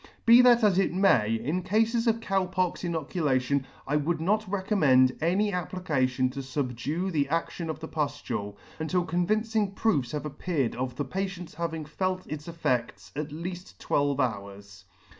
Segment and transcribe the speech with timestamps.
[0.25, 5.15] Be that as it may, in Cafes of Cow pox inoculation, I would not recommend
[5.21, 11.05] any application to fubdue the adtion.of the puftule, until convincing proofs had appeared of the
[11.05, 14.85] patient's having felt its effects at leaf!: twelve hours.